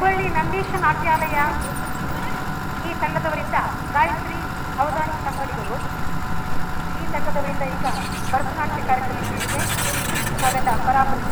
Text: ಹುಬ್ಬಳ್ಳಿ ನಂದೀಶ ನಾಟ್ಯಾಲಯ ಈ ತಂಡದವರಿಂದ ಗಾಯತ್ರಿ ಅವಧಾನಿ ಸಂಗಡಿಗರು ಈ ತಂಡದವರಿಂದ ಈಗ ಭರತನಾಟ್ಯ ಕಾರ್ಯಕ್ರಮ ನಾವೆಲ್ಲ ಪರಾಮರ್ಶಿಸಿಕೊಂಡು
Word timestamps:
ಹುಬ್ಬಳ್ಳಿ 0.00 0.26
ನಂದೀಶ 0.34 0.70
ನಾಟ್ಯಾಲಯ 0.82 1.36
ಈ 2.84 2.90
ತಂಡದವರಿಂದ 3.00 3.56
ಗಾಯತ್ರಿ 3.94 4.36
ಅವಧಾನಿ 4.82 5.16
ಸಂಗಡಿಗರು 5.24 5.76
ಈ 6.94 7.06
ತಂಡದವರಿಂದ 7.14 7.64
ಈಗ 7.68 7.84
ಭರತನಾಟ್ಯ 8.30 8.82
ಕಾರ್ಯಕ್ರಮ 8.86 9.24
ನಾವೆಲ್ಲ 10.42 10.70
ಪರಾಮರ್ಶಿಸಿಕೊಂಡು 10.86 11.27